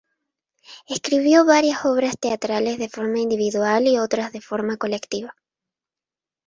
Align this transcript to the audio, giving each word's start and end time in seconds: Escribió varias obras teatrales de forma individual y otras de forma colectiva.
Escribió 0.87 1.45
varias 1.45 1.85
obras 1.85 2.17
teatrales 2.19 2.79
de 2.79 2.89
forma 2.89 3.19
individual 3.19 3.85
y 3.87 3.99
otras 3.99 4.33
de 4.33 4.41
forma 4.41 4.77
colectiva. 4.77 5.35